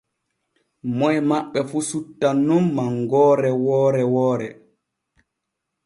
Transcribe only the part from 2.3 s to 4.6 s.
nun mangoore woore woore.